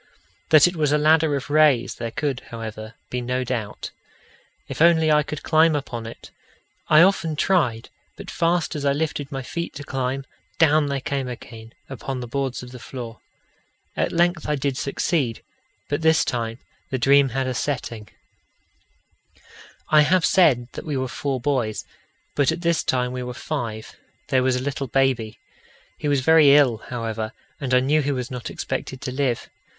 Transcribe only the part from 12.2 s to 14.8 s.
boards of the floor. At length I did